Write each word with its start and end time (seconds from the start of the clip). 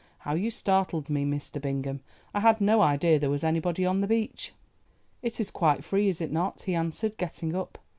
"How 0.17 0.33
you 0.33 0.49
startled 0.49 1.11
me, 1.11 1.25
Mr. 1.25 1.61
Bingham! 1.61 1.99
I 2.33 2.39
had 2.39 2.59
no 2.59 2.81
idea 2.81 3.19
there 3.19 3.29
was 3.29 3.43
anybody 3.43 3.85
on 3.85 4.01
the 4.01 4.07
beach." 4.07 4.51
"It 5.21 5.39
is 5.39 5.51
quite 5.51 5.83
free, 5.83 6.09
is 6.09 6.19
it 6.21 6.31
not?" 6.31 6.63
he 6.63 6.73
answered, 6.73 7.17
getting 7.19 7.53
up. 7.55 7.77